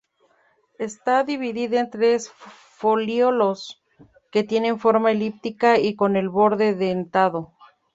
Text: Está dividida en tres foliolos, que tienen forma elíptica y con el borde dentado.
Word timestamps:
Está 0.79 1.23
dividida 1.23 1.79
en 1.79 1.91
tres 1.91 2.31
foliolos, 2.31 3.83
que 4.31 4.43
tienen 4.43 4.79
forma 4.79 5.11
elíptica 5.11 5.77
y 5.77 5.95
con 5.95 6.15
el 6.15 6.27
borde 6.27 6.73
dentado. 6.73 7.53